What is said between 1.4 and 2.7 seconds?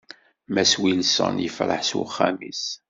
yefṛeḥ s uxxam-is.